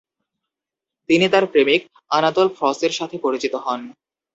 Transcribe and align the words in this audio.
তিনি 1.09 1.25
তার 1.29 1.45
প্রেমিক 1.51 1.81
আনাতোল 2.11 2.47
ফ্রঁসের 2.57 2.91
সাথে 2.99 3.15
পরিচিত 3.25 3.53
হন। 3.65 3.81